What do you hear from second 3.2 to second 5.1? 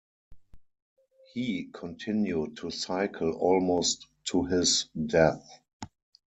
almost to his